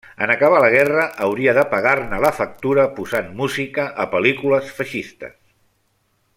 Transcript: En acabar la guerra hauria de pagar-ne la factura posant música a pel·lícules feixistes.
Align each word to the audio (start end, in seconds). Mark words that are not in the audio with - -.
En 0.25 0.31
acabar 0.35 0.61
la 0.63 0.69
guerra 0.75 1.03
hauria 1.25 1.53
de 1.57 1.65
pagar-ne 1.73 2.21
la 2.25 2.33
factura 2.39 2.87
posant 3.01 3.29
música 3.43 3.87
a 4.05 4.09
pel·lícules 4.15 4.73
feixistes. 4.81 5.39